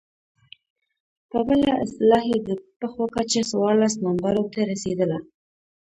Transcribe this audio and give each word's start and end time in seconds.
په 1.29 1.39
بله 1.47 1.69
اصطلاح 1.85 2.23
يې 2.31 2.37
د 2.47 2.49
پښو 2.79 3.05
کچه 3.15 3.41
څوارلس 3.51 3.93
نمبرو 4.05 4.43
ته 4.53 4.61
رسېدله. 4.71 5.17